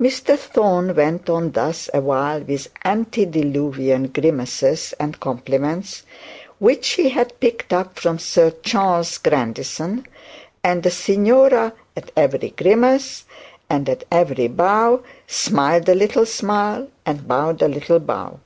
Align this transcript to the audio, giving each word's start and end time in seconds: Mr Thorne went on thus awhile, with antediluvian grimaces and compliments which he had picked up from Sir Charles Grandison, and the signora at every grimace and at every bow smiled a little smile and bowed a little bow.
Mr 0.00 0.38
Thorne 0.38 0.96
went 0.96 1.28
on 1.28 1.50
thus 1.52 1.90
awhile, 1.92 2.40
with 2.42 2.68
antediluvian 2.82 4.06
grimaces 4.08 4.94
and 4.98 5.20
compliments 5.20 6.02
which 6.58 6.92
he 6.92 7.10
had 7.10 7.38
picked 7.40 7.70
up 7.70 7.98
from 7.98 8.18
Sir 8.18 8.52
Charles 8.62 9.18
Grandison, 9.18 10.06
and 10.64 10.82
the 10.82 10.90
signora 10.90 11.74
at 11.94 12.10
every 12.16 12.48
grimace 12.56 13.26
and 13.68 13.86
at 13.90 14.04
every 14.10 14.48
bow 14.48 15.02
smiled 15.26 15.90
a 15.90 15.94
little 15.94 16.24
smile 16.24 16.88
and 17.04 17.28
bowed 17.28 17.60
a 17.60 17.68
little 17.68 17.98
bow. 18.00 18.40